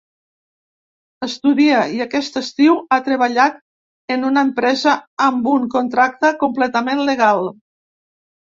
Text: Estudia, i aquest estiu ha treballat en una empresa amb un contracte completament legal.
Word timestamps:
Estudia, 1.27 1.81
i 1.97 2.01
aquest 2.05 2.39
estiu 2.41 2.79
ha 2.97 2.99
treballat 3.09 3.61
en 4.17 4.27
una 4.31 4.45
empresa 4.49 4.97
amb 5.29 5.53
un 5.55 5.69
contracte 5.77 6.33
completament 6.47 7.05
legal. 7.13 7.47